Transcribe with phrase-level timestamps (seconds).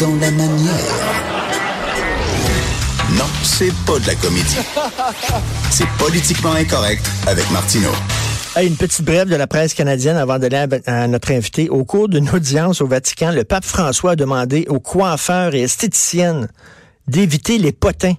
[0.00, 0.74] Dans la manière.
[3.18, 4.56] Non, c'est pas de la comédie.
[5.70, 7.92] C'est politiquement incorrect avec Martineau.
[8.56, 11.68] Hey, une petite brève de la presse canadienne avant d'aller à, à notre invité.
[11.68, 16.48] Au cours d'une audience au Vatican, le pape François a demandé aux coiffeurs et esthéticiennes
[17.06, 18.14] d'éviter les potins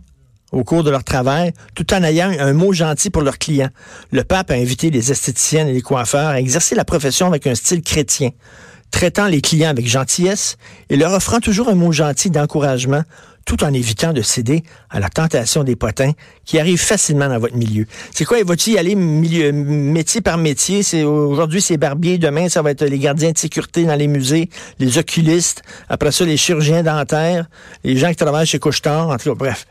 [0.52, 3.70] au cours de leur travail, tout en ayant un mot gentil pour leurs clients.
[4.12, 7.56] Le pape a invité les esthéticiennes et les coiffeurs à exercer la profession avec un
[7.56, 8.30] style chrétien
[8.92, 10.58] traitant les clients avec gentillesse
[10.90, 13.04] et leur offrant toujours un mot gentil d'encouragement,
[13.46, 16.12] tout en évitant de céder à la tentation des potins
[16.46, 17.88] qui arrivent facilement dans votre milieu.
[18.14, 20.84] C'est quoi, va-t-il y aller milieu, métier par métier?
[20.84, 24.50] C'est, aujourd'hui, c'est barbier, demain, ça va être les gardiens de sécurité dans les musées,
[24.80, 27.48] les oculistes, après ça, les chirurgiens dentaires,
[27.84, 29.66] les gens qui travaillent chez Couchetard, en tout cas, bref.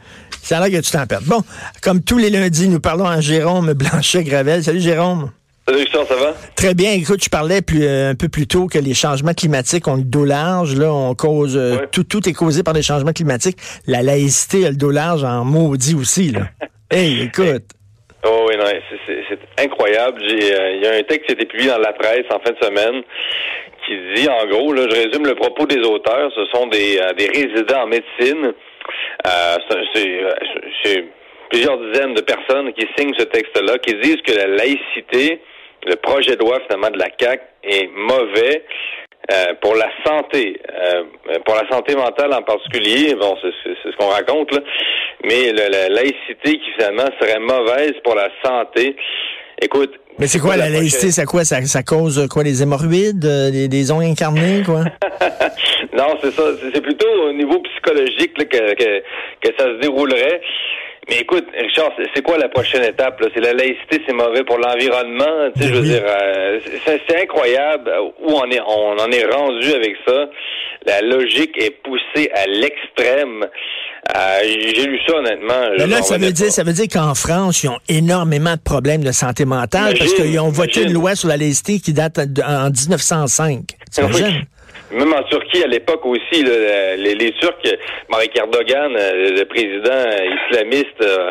[0.50, 1.22] A l'air que tu t'en perds.
[1.22, 1.44] Bon,
[1.80, 4.64] comme tous les lundis, nous parlons à Jérôme Blanchet-Gravel.
[4.64, 5.30] Salut, Jérôme.
[5.66, 6.34] Salut Richard, ça va?
[6.56, 6.92] Très bien.
[6.92, 10.02] Écoute, je parlais plus, euh, un peu plus tôt que les changements climatiques ont le
[10.02, 10.74] dos large.
[10.74, 13.58] Là, on cause euh, tout, tout est causé par les changements climatiques.
[13.86, 16.32] La laïcité a le dos large en maudit aussi.
[16.32, 16.40] Là.
[16.90, 17.62] hey, écoute.
[18.24, 18.64] Oh oui, non,
[19.06, 20.20] c'est incroyable.
[20.22, 22.52] Euh, il y a un texte qui a été publié dans la presse en fin
[22.52, 23.02] de semaine
[23.86, 26.30] qui dit, en gros, là, je résume le propos des auteurs.
[26.34, 28.52] Ce sont des, des résidents en médecine.
[29.94, 31.04] c'est
[31.50, 35.40] plusieurs dizaines de personnes qui signent ce texte-là, qui disent que la laïcité
[35.86, 38.64] le projet de loi finalement de la CAC est mauvais
[39.32, 41.04] euh, pour la santé, euh,
[41.44, 43.14] pour la santé mentale en particulier.
[43.14, 44.60] Bon, c'est ce qu'on raconte là,
[45.24, 48.96] mais la laïcité qui finalement serait mauvaise pour la santé.
[49.62, 49.92] Écoute.
[50.18, 51.10] Mais c'est quoi la, laïcité?
[51.10, 51.44] C'est quoi?
[51.44, 52.42] Ça, ça, cause quoi?
[52.42, 53.20] Les hémorroïdes?
[53.20, 54.84] Des, des ongles incarnés, quoi?
[55.92, 56.42] non, c'est ça.
[56.72, 59.00] C'est plutôt au niveau psychologique que, que,
[59.42, 60.40] que ça se déroulerait.
[61.10, 63.20] Mais écoute, Richard, c'est quoi la prochaine étape?
[63.34, 65.50] C'est la laïcité, c'est mauvais pour l'environnement.
[65.56, 67.90] Tu sais, je veux dire, euh, c'est incroyable
[68.22, 70.26] où on est, on en est rendu avec ça.
[70.86, 73.44] La logique est poussée à l'extrême.
[74.16, 75.70] Euh, J'ai lu ça honnêtement.
[75.78, 79.02] Mais là, ça veut dire, ça veut dire qu'en France, ils ont énormément de problèmes
[79.02, 82.70] de santé mentale parce qu'ils ont voté une loi sur la laïcité qui date en
[82.70, 83.62] 1905.
[83.92, 84.44] T'imagines?
[84.92, 87.78] Même en Turquie, à l'époque aussi, les, Turcs,
[88.08, 90.04] Marek Erdogan, euh, le président
[90.50, 91.30] islamiste, euh,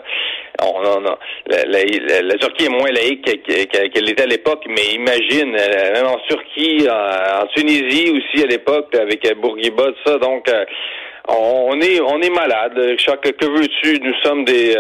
[0.62, 1.02] on, on,
[1.48, 6.06] la, la, la, Turquie est moins laïque qu'elle était à l'époque, mais imagine, euh, même
[6.06, 10.50] en Turquie, en, Tunisie aussi à l'époque, avec Bourguiba, tout ça, donc
[11.30, 12.74] on est on est malade.
[12.76, 14.00] Que, que veux-tu?
[14.02, 14.76] Nous sommes des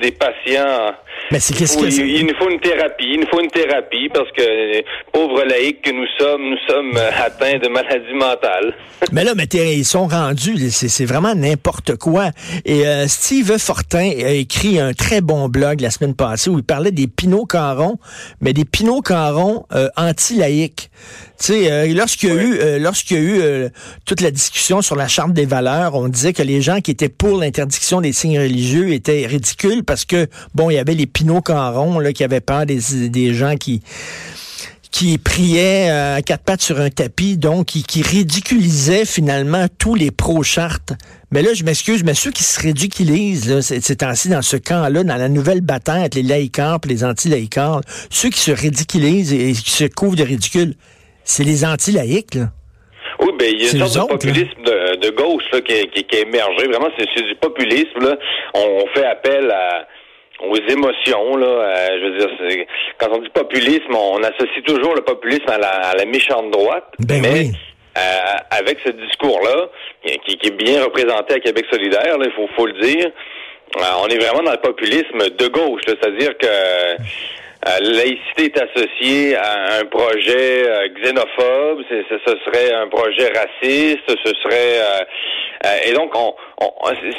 [0.00, 0.94] des patients.
[1.30, 3.12] Mais c'est qu'est-ce que il, nous faut une thérapie.
[3.14, 4.82] Il nous faut une thérapie parce que
[5.12, 8.74] pauvres laïcs que nous sommes, nous sommes atteints de maladies mentales.
[9.12, 10.70] mais là, mais ils sont rendus.
[10.70, 12.30] C'est vraiment n'importe quoi.
[12.64, 16.64] Et euh, Steve Fortin a écrit un très bon blog la semaine passée où il
[16.64, 17.98] parlait des pinots carons,
[18.40, 20.90] mais des pinots carons euh, anti-laïcs.
[21.40, 23.68] Tu sais, euh, lorsqu'il y a eu, euh, lorsqu'il y a eu euh,
[24.04, 27.08] toute la discussion sur la charte des valeurs, on disait que les gens qui étaient
[27.08, 31.42] pour l'interdiction des signes religieux étaient ridicules parce que bon, il y avait les pinots
[31.42, 33.82] carons là qui avaient peur des, gens qui
[34.90, 40.10] qui priaient à quatre pattes sur un tapis, donc qui, qui ridiculisaient finalement tous les
[40.10, 40.94] pro-chartes.
[41.30, 45.16] Mais là, je m'excuse, mais ceux qui se ridiculisent ces temps-ci dans ce camp-là, dans
[45.16, 49.84] la nouvelle bataille les laïcars et les anti-laïcars, ceux qui se ridiculisent et qui se
[49.84, 50.74] couvrent de ridicule,
[51.24, 52.50] c'est les anti-laïcs, là.
[53.40, 56.66] Ben il y a une sorte de populisme de, gauche là, qui, qui, qui, émergé.
[56.68, 57.98] Vraiment, c'est du populisme.
[58.00, 58.16] Là.
[58.54, 59.86] On, fait appel à
[60.42, 61.96] aux émotions là.
[61.98, 62.66] je veux dire,
[62.98, 66.86] quand on dit populisme, on associe toujours le populisme à la, méchante droite.
[67.00, 67.52] Ben mais oui.
[67.98, 69.68] euh, avec ce discours-là,
[70.04, 73.10] qui, qui, est bien représenté à Québec solidaire, il faut, faut le dire,
[73.76, 76.46] euh, on est vraiment dans le populisme de gauche, c'est-à-dire que
[77.66, 84.04] la euh, laïcité est associée à un projet euh, xénophobe, ce serait un projet raciste,
[84.08, 85.04] ce serait euh,
[85.86, 86.32] et donc on,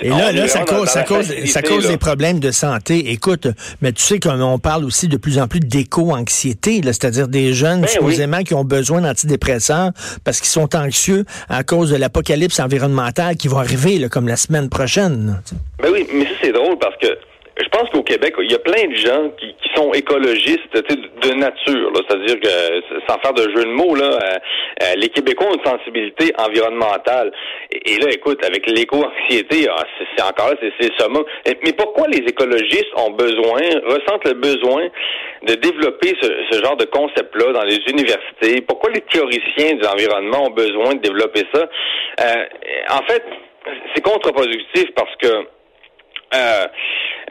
[0.02, 3.12] et là, là ça cause, ça cause, ça cause des problèmes de santé.
[3.12, 3.48] Écoute,
[3.82, 7.88] mais tu sais qu'on parle aussi de plus en plus d'éco-anxiété, c'est-à-dire des jeunes ben
[7.88, 9.92] supposément qui ont besoin d'antidépresseurs
[10.24, 14.38] parce qu'ils sont anxieux à cause de l'apocalypse environnementale qui va arriver là, comme la
[14.38, 15.42] semaine prochaine.
[15.82, 17.16] Ben oui, mais ça c'est drôle parce que
[17.64, 21.34] je pense qu'au Québec, il y a plein de gens qui, qui sont écologistes de,
[21.34, 21.92] nature.
[21.96, 24.40] C'est-à-dire que, sans faire de jeu de mots, là, euh,
[24.84, 27.32] euh, les Québécois ont une sensibilité environnementale.
[27.72, 29.84] Et, là, écoute, avec l'éco-anxiété, ah,
[30.16, 31.24] c'est encore c'est summum.
[31.46, 34.88] Mais pourquoi les écologistes ont besoin, ressentent le besoin
[35.44, 38.62] de développer ce, ce genre de concept-là dans les universités?
[38.62, 41.62] Pourquoi les théoriciens de l'environnement ont besoin de développer ça?
[42.20, 42.46] Euh,
[42.90, 43.24] en fait,
[43.96, 45.28] c'est contre-productif parce que
[46.34, 46.66] euh,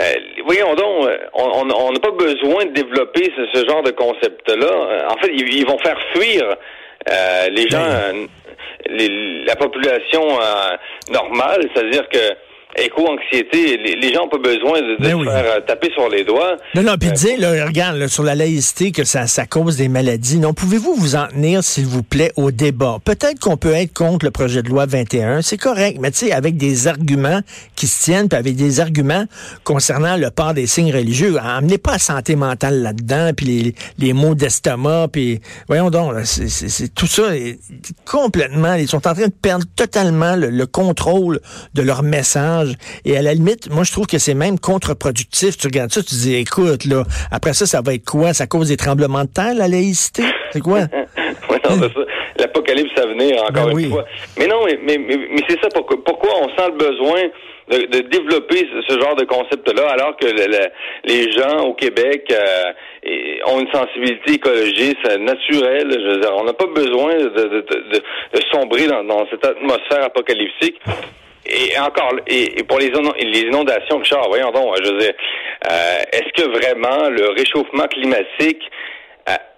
[0.01, 0.15] euh,
[0.45, 5.09] voyons donc, euh, on n'a pas besoin de développer ce, genre de concept-là.
[5.11, 6.57] En fait, ils, vont faire fuir
[7.51, 7.87] les gens,
[8.89, 10.39] la population
[11.11, 12.19] normale, c'est-à-dire que
[12.77, 16.57] éco-anxiété, les, gens n'ont pas besoin de, ben se faire euh, taper sur les doigts.
[16.75, 19.89] Non, non, puis euh, dire, là, regarde, sur la laïcité, que ça, ça cause des
[19.89, 20.39] maladies.
[20.39, 22.99] Non, pouvez-vous vous en tenir, s'il vous plaît, au débat?
[23.05, 26.33] Peut-être qu'on peut être contre le projet de loi 21, c'est correct, mais tu sais,
[26.33, 27.41] avec des arguments
[27.75, 29.25] qui se tiennent, puis avec des arguments
[29.65, 31.37] concernant le port des signes religieux.
[31.43, 36.95] Amenez pas la santé mentale là-dedans, puis les, les maux d'estomac, puis voyons donc, c'est
[36.95, 37.59] tout ça est
[38.05, 41.41] complètement, ils sont en train de perdre totalement le contrôle
[41.75, 42.60] de leur message
[43.05, 45.57] et à la limite, moi, je trouve que c'est même contre-productif.
[45.57, 48.33] Tu regardes ça, tu dis, écoute, là, après ça, ça va être quoi?
[48.33, 50.23] Ça cause des tremblements de terre, la laïcité?
[50.53, 50.81] C'est quoi?
[51.51, 51.89] non, ça.
[52.39, 54.05] L'apocalypse à venir, encore ben une fois.
[54.39, 55.69] Mais non, mais, mais, c'est ça.
[55.75, 57.21] Pourquoi, pourquoi on sent le besoin
[57.71, 63.71] de, développer ce, genre de concept-là, alors que les gens au Québec euh, ont une
[63.71, 65.89] sensibilité écologiste naturelle.
[65.91, 67.65] Je veux dire, on n'a pas besoin de,
[68.53, 70.81] sombrer dans, dans, cette atmosphère apocalyptique.
[71.51, 75.13] Et encore, et, pour les, inondations, Richard, voyons donc, je veux dire,
[75.71, 78.63] euh, est-ce que vraiment le réchauffement climatique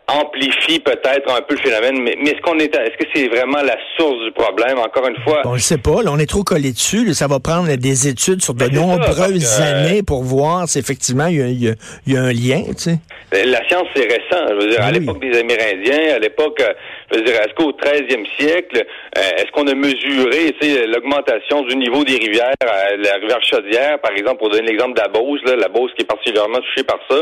[0.08, 3.76] amplifie peut-être un peu le phénomène, mais, est-ce qu'on est, est-ce que c'est vraiment la
[3.96, 4.78] source du problème?
[4.78, 6.02] Encore une fois, on ne sait pas.
[6.02, 7.12] Là, on est trop collé dessus.
[7.14, 11.62] ça va prendre des études sur de ben, nombreuses années pour voir si effectivement il
[11.62, 11.68] y,
[12.16, 12.62] a, un lien.
[12.68, 12.98] Tu sais.
[13.30, 14.46] Ben, la science c'est récent.
[14.48, 16.72] Je veux dire, à l'époque des Amérindiens, à l'époque, euh,
[17.12, 18.84] je veux dire, est-ce qu'au 13e siècle,
[19.18, 20.54] euh, est-ce qu'on a mesuré
[20.86, 25.08] l'augmentation du niveau des rivières, la rivière Chaudière, par exemple, pour donner l'exemple de la
[25.08, 27.16] Beauce, la Beauce qui est particulièrement touchée par ça?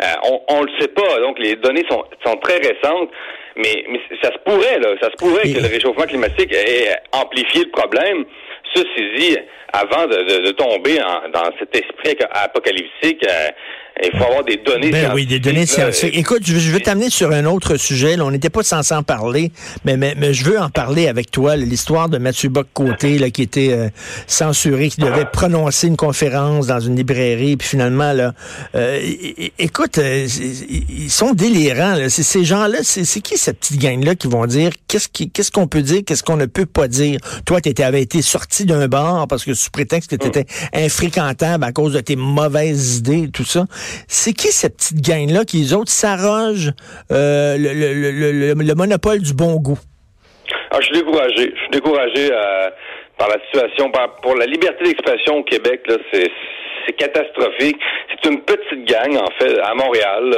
[0.00, 3.10] Euh, on, le sait pas, donc les données sont, sont très récentes,
[3.56, 7.64] mais, mais ça se pourrait, là, ça se pourrait que le réchauffement climatique ait amplifié
[7.64, 8.24] le problème.
[8.74, 9.36] Ceci dit,
[9.72, 10.98] avant de, de, tomber
[11.32, 13.48] dans cet esprit apocalyptique, euh,
[14.02, 16.16] il faut avoir des données ben Oui, des données scientifiques.
[16.16, 18.16] Écoute, je, veux t'amener sur un autre sujet.
[18.16, 19.50] Là, on n'était pas censé en parler,
[19.84, 21.56] mais, mais, mais, je veux en parler avec toi.
[21.56, 23.88] L'histoire de Mathieu Bock-Côté, là, qui était euh,
[24.26, 28.34] censuré, qui devait prononcer une conférence dans une librairie, puis finalement, là,
[28.74, 29.00] euh,
[29.58, 30.26] écoute, euh,
[30.88, 31.94] ils sont délirants.
[31.94, 32.08] Là.
[32.08, 36.02] Ces gens-là, c'est qui cette petite gang-là qui vont dire qu'est-ce qu'est-ce qu'on peut dire,
[36.06, 37.18] qu'est-ce qu'on ne peut pas dire?
[37.44, 41.64] Toi, tu avais été sorti d'un bar parce que sous prétexte que tu étais infréquentable
[41.64, 43.66] à cause de tes mauvaises idées, tout ça.
[44.06, 46.72] C'est qui cette petite gang-là qui, les autres, s'arrogent
[47.12, 49.78] euh, le, monopole du bon goût?
[50.70, 51.52] Ah, je suis découragé.
[51.54, 52.70] Je suis découragé euh,
[53.16, 53.90] par la situation.
[54.22, 55.80] pour la liberté d'expression au Québec,
[56.12, 56.30] c'est
[56.96, 57.76] catastrophique.
[58.10, 60.34] C'est une petite gang, en fait, à Montréal.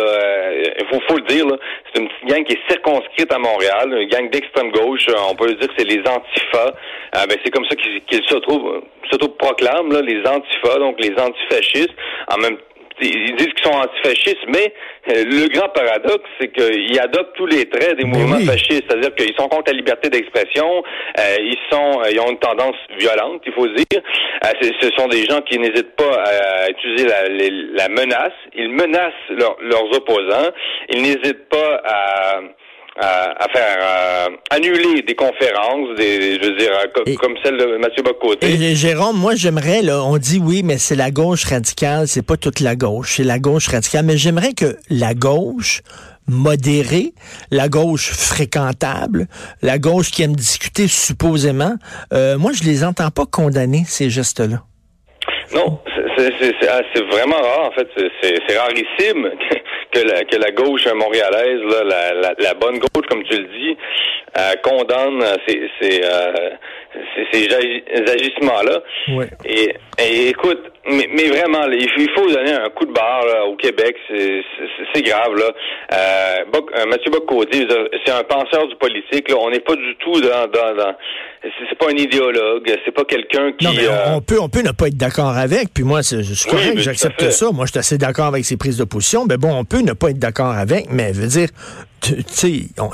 [0.79, 1.47] Il faut, faut, le dire.
[1.93, 5.07] C'est une petite gang qui est circonscrite à Montréal, une gang d'extrême gauche.
[5.31, 6.75] On peut dire que c'est les antifas.
[7.17, 11.95] Euh, ben, c'est comme ça qu'ils se trouvent s'auto-proclament, les antifas, donc les antifascistes.
[12.33, 12.57] En même
[13.01, 14.73] ils disent qu'ils sont antifascistes, mais
[15.09, 19.15] euh, le grand paradoxe, c'est qu'ils adoptent tous les traits des ben mouvements fascistes, c'est-à-dire
[19.15, 20.83] qu'ils sont contre la liberté d'expression,
[21.19, 24.03] euh, ils sont, euh, ils ont une tendance violente, il faut dire.
[24.61, 29.97] ce sont des gens qui n'hésitent pas à utiliser la, la menace, ils menacent leurs
[29.97, 30.51] opposants,
[30.89, 32.41] ils n'hésitent pas à
[33.01, 36.71] à, faire euh, annuler des conférences, des, je veux dire,
[37.19, 38.47] comme celle de Mathieu Bocoté.
[38.47, 42.37] Et Jérôme, moi j'aimerais, là, on dit oui, mais c'est la gauche radicale, c'est pas
[42.37, 45.83] toute la gauche, c'est la gauche radicale, mais j'aimerais que la gauche
[46.29, 47.13] modérée,
[47.51, 49.27] la gauche fréquentable,
[49.63, 51.75] la gauche qui aime discuter supposément,
[52.13, 54.63] euh, moi je les entends pas condamner ces gestes-là.
[55.53, 55.81] Non,
[56.69, 57.89] ah, c'est vraiment rare, en fait.
[58.23, 59.31] C'est rarissime
[59.93, 63.49] que la, que la gauche montréalaise, là, la, la, la, bonne gauche, comme tu le
[63.49, 63.77] dis,
[64.39, 66.51] euh, condamne ces, ces, euh,
[67.33, 68.83] ces, ces agissements-là.
[69.45, 73.97] Et, et, écoute, mais, mais vraiment, il faut donner un coup de barre au Québec.
[74.09, 75.35] C'est grave.
[75.37, 75.53] Là.
[75.93, 77.67] Euh, euh Mathieu Bocoté,
[78.05, 79.29] c'est un penseur du politique.
[79.29, 79.37] Là.
[79.41, 80.47] On n'est pas du tout dans...
[80.51, 80.95] dans, dans
[81.43, 82.71] c'est pas un idéologue.
[82.85, 83.67] C'est pas quelqu'un qui...
[83.67, 85.73] Non, mais on, euh, peut, on peut ne pas être d'accord avec.
[85.73, 87.51] Puis moi, je suis correct, j'accepte ça.
[87.51, 89.27] Moi, je suis assez d'accord avec ses prises de position.
[89.27, 90.91] Mais bon, on peut ne pas être d'accord avec.
[90.91, 91.49] Mais je veux dire,
[92.01, 92.91] tu sais, on,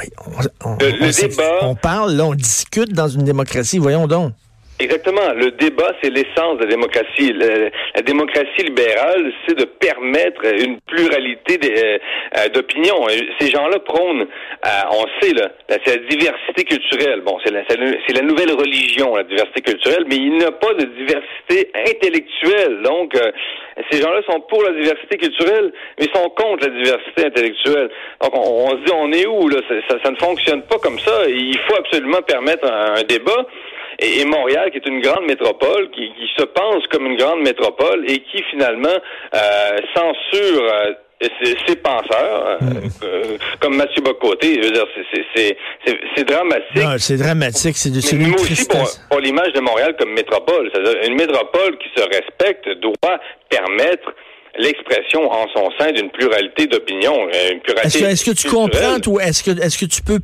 [0.64, 3.78] on, on, on, parle, là, on discute dans une démocratie.
[3.78, 4.32] Voyons donc.
[4.78, 5.32] Exactement.
[5.34, 7.32] Le débat, c'est l'essence de la démocratie.
[7.32, 11.98] la démocratie libérale, c'est de permettre une pluralité euh,
[12.36, 13.06] euh, d'opinions.
[13.40, 17.22] Ces gens-là prônent, euh, on sait, là, c'est la diversité culturelle.
[17.22, 20.84] Bon, c'est la, la, nouvelle religion, la diversité culturelle, mais il n'y a pas de
[20.84, 22.82] diversité intellectuelle.
[22.82, 23.14] Donc,
[23.90, 27.90] ces gens-là sont pour la diversité culturelle, mais sont contre la diversité intellectuelle.
[28.22, 29.60] Donc, on, se dit, on est où, là?
[29.88, 31.24] Ça, ne fonctionne pas comme ça.
[31.28, 33.46] Il faut absolument permettre un débat
[33.98, 38.18] et, Montréal, qui est une grande métropole, qui, se pense comme une grande métropole et
[38.18, 38.88] qui finalement
[39.34, 40.92] euh, censure euh,
[41.66, 43.38] ses, penseurs, euh, hmm.
[43.60, 44.60] comme Mathieu Bocoté.
[44.60, 44.86] Je veux dire,
[46.14, 46.98] c'est dramatique.
[46.98, 50.70] c'est dramatique, c'est de Mais, mais aussi pour, pour l'image de Montréal comme métropole.
[50.72, 54.12] C'est-à-dire une métropole qui se respecte doit permettre
[54.58, 57.28] l'expression en son sein d'une pluralité d'opinions,
[57.64, 58.04] pluralité.
[58.04, 60.20] Est-ce que, tu comprends, ou est-ce que est-ce que tu peux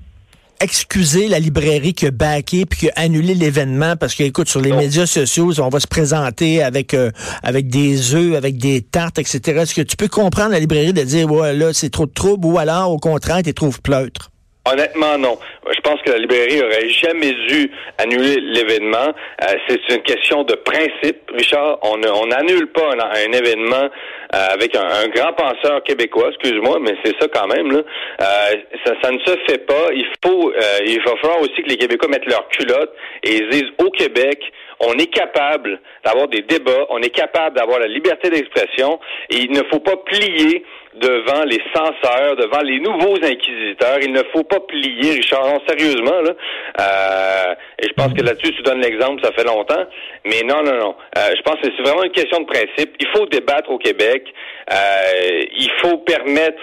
[0.63, 4.61] excuser la librairie qui a backé puis qui a annulé l'événement parce que, écoute, sur
[4.61, 7.11] les médias sociaux, on va se présenter avec euh,
[7.43, 9.61] avec des œufs, avec des tartes, etc.
[9.63, 12.47] Est-ce que tu peux comprendre la librairie de dire, ouais, là, c'est trop de trouble
[12.47, 14.32] ou alors, au contraire, tu trouves pleutre?
[14.65, 15.39] Honnêtement, non.
[15.75, 19.13] Je pense que la librairie aurait jamais dû annuler l'événement.
[19.43, 21.81] Euh, c'est une question de principe, Richard.
[21.83, 23.89] On n'annule pas un, événement
[24.35, 27.73] euh, avec un, grand penseur québécois, excuse-moi, mais c'est ça quand même.
[27.73, 27.81] Là.
[28.21, 29.89] Euh, ça, ne se fait pas.
[29.95, 30.53] Il faut,
[30.87, 34.39] il va falloir aussi que les Québécois mettent leur culotte et ils disent au Québec,
[34.79, 39.01] on est capable d'avoir des débats, on est capable d'avoir la liberté d'expression
[39.31, 43.99] et il ne faut pas plier devant les censeurs, devant les nouveaux inquisiteurs.
[44.03, 45.47] Il ne faut pas plier, Richard.
[45.47, 46.33] Non, sérieusement, là.
[46.81, 49.85] Euh, et je pense que là-dessus, tu donnes l'exemple, ça fait longtemps.
[50.25, 50.95] Mais non, non, non.
[51.17, 52.95] Euh, je pense que c'est vraiment une question de principe.
[53.01, 54.33] Il faut débattre au Québec.
[54.71, 56.61] Euh, il faut permettre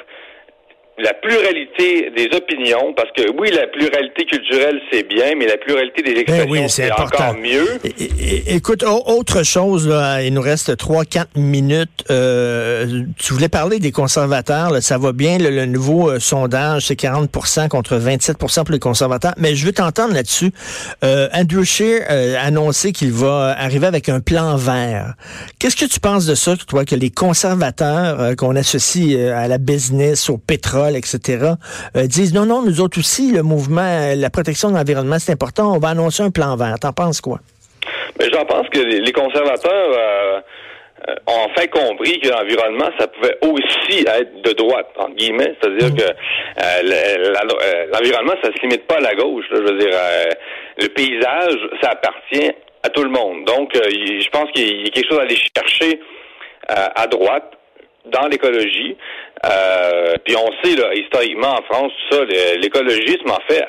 [1.02, 6.02] la pluralité des opinions, parce que oui, la pluralité culturelle, c'est bien, mais la pluralité
[6.02, 7.80] des ben expressions, c'est encore mieux.
[8.48, 12.06] écoute, autre chose, là, il nous reste 3-4 minutes.
[12.10, 17.30] Euh, tu voulais parler des conservateurs, ça va bien, le, nouveau euh, sondage, c'est 40
[17.70, 20.52] contre 27 pour les conservateurs, mais je veux t'entendre là-dessus.
[21.04, 25.14] Euh, Andrew Scheer a annoncé qu'il va arriver avec un plan vert.
[25.60, 30.30] Qu'est-ce que tu penses de ça, toi, que les conservateurs qu'on associe à la business,
[30.30, 31.54] au pétrole, etc.,
[31.96, 35.32] euh, disent non, non, nous autres aussi, le mouvement, euh, la protection de l'environnement, c'est
[35.32, 36.76] important, on va annoncer un plan vert.
[36.80, 37.40] T'en penses quoi?
[38.20, 40.40] Mais j'en pense que les conservateurs euh,
[41.28, 45.56] ont enfin compris que l'environnement, ça pouvait aussi être de droite, entre guillemets.
[45.62, 45.96] C'est-à-dire mmh.
[45.96, 49.46] que l'environnement, ça se limite pas à la gauche.
[49.52, 49.98] je veux dire,
[50.78, 52.52] le paysage, ça appartient
[52.84, 53.46] à tout le monde.
[53.46, 56.00] Donc, je pense qu'il y a quelque chose à aller chercher
[56.68, 57.54] à droite
[58.06, 58.98] dans l'écologie.
[59.46, 62.26] Euh, puis on sait, là, historiquement en France, tout ça,
[62.58, 63.64] l'écologisme, en fait,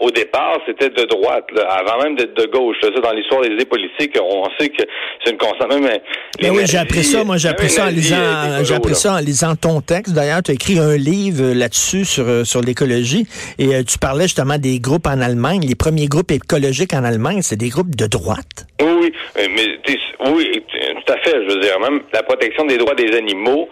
[0.00, 2.76] au départ, c'était de droite, avant même d'être de gauche.
[2.82, 4.82] Ça, dans l'histoire des idées politiques, on sait que
[5.22, 5.72] c'est une constante.
[5.80, 6.02] Mais,
[6.40, 8.16] mais oui, j'ai appris ça, moi, j'ai appris ça en lisant,
[8.64, 10.14] j'ai appris ça en lisant ton texte.
[10.14, 13.26] D'ailleurs, tu as écrit un livre là-dessus sur, euh, sur l'écologie
[13.58, 15.60] et euh, tu parlais justement des groupes en Allemagne.
[15.68, 18.66] Les premiers groupes écologiques en Allemagne, c'est des groupes de droite.
[18.80, 19.78] Oui, mais
[20.30, 20.62] oui,
[21.04, 21.34] tout à fait.
[21.34, 23.68] Je veux dire, même la protection des droits des animaux,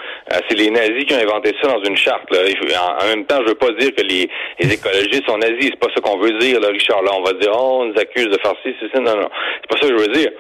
[0.49, 2.28] c'est les nazis qui ont inventé ça dans une charte.
[2.32, 5.70] En, même temps, je veux pas dire que les, écologistes sont nazis.
[5.70, 7.02] C'est pas ça qu'on veut dire, Richard.
[7.02, 9.00] Là, on va dire, oh, on nous accuse de faire ci, c'est ça.
[9.00, 9.28] Non, non.
[9.60, 10.30] C'est pas ça que je veux dire.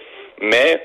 [0.40, 0.80] Mais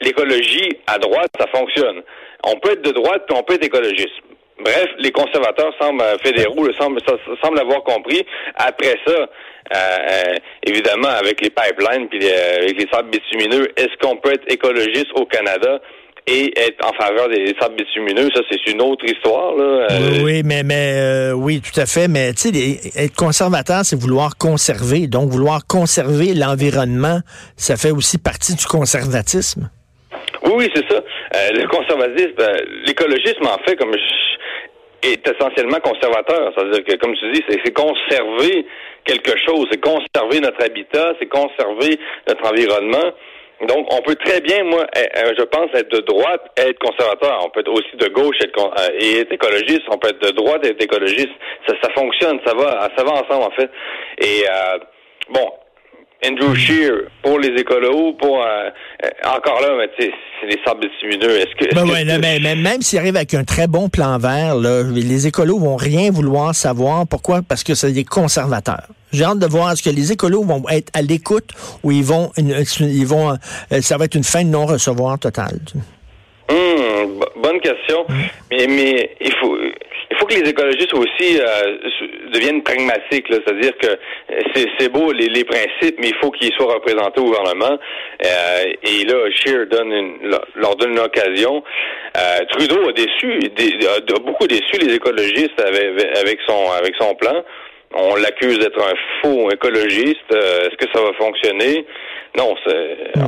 [0.00, 2.02] l'écologie à droite, ça fonctionne.
[2.44, 4.22] On peut être de droite, puis on peut être écologiste.
[4.60, 7.00] Bref, les conservateurs semblent euh, fédéraux, semblent,
[7.42, 8.26] semblent avoir compris.
[8.56, 9.26] Après ça, euh,
[9.74, 15.12] euh, évidemment, avec les pipelines puis avec les sables bitumineux, est-ce qu'on peut être écologiste
[15.14, 15.80] au Canada?
[16.26, 19.54] Et être en faveur des sables bitumineux, ça c'est une autre histoire.
[19.56, 19.86] Là.
[19.90, 22.08] Euh, oui, mais mais euh, oui, tout à fait.
[22.08, 25.06] Mais tu sais, être conservateur, c'est vouloir conserver.
[25.06, 27.20] Donc, vouloir conserver l'environnement,
[27.56, 29.70] ça fait aussi partie du conservatisme.
[30.44, 30.96] Oui, oui, c'est ça.
[30.96, 32.36] Euh, le conservatisme,
[32.86, 33.94] l'écologisme, en fait, comme
[35.02, 36.52] est essentiellement conservateur.
[36.54, 38.66] C'est-à-dire que, comme tu dis, c'est conserver
[39.04, 43.12] quelque chose, c'est conserver notre habitat, c'est conserver notre environnement.
[43.66, 46.78] Donc, on peut très bien, moi, eh, eh, je pense, être de droite et être
[46.78, 47.40] conservateur.
[47.44, 49.82] On peut être aussi de gauche euh, et être écologiste.
[49.88, 51.32] On peut être de droite et être écologiste.
[51.66, 53.70] Ça, ça fonctionne, ça va, ça va ensemble, en fait.
[54.18, 54.78] Et, euh,
[55.30, 55.52] bon,
[56.24, 58.70] Andrew Shear pour les écolos, pour euh,
[59.24, 60.10] encore là, c'est
[60.46, 61.38] les sables bitumineux.
[61.38, 64.82] Est-ce que, ben ouais, mais, même s'il arrive avec un très bon plan vert, là,
[64.82, 67.06] les écolos vont rien vouloir savoir.
[67.06, 67.42] Pourquoi?
[67.48, 68.88] Parce que c'est des conservateurs.
[69.12, 71.50] J'ai hâte de voir est-ce que les écolos vont être à l'écoute
[71.84, 73.30] ou ils vont, ils vont,
[73.72, 75.60] euh, ça va être une fin de non-recevoir totale.
[76.50, 78.06] Hum, bonne question.
[78.50, 79.56] Mais, mais faut, il faut
[80.28, 81.78] que les écologistes aussi euh,
[82.32, 83.98] deviennent pragmatiques, c'est-à-dire que
[84.54, 87.78] c'est beau les, les, principes, mais il faut qu'ils soient représentés au gouvernement.
[88.24, 91.62] Euh, et là, Scheer donne une, leur donne une occasion.
[92.16, 97.42] Euh, Trudeau a déçu, a beaucoup déçu les écologistes avec, avec son avec son plan.
[97.94, 100.30] On l'accuse d'être un faux écologiste.
[100.30, 101.86] Est-ce que ça va fonctionner?
[102.36, 103.18] Non, c'est.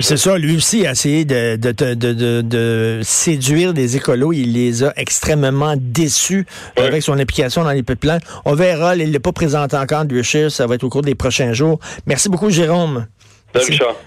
[0.00, 4.32] C'est ça, lui aussi a essayé de, de, de, de, séduire les écolos.
[4.32, 6.46] Il les a extrêmement déçus
[6.76, 8.20] avec son implication dans les pipelines.
[8.44, 11.52] On verra, il n'est pas présenté encore, Duchess, ça va être au cours des prochains
[11.52, 11.78] jours.
[12.06, 13.06] Merci beaucoup, Jérôme.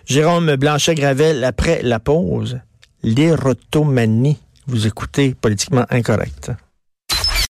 [0.05, 2.59] Jérôme Blanchet-Gravel, après la pause,
[3.03, 4.37] l'érotomanie.
[4.67, 6.51] Vous écoutez Politiquement Incorrect.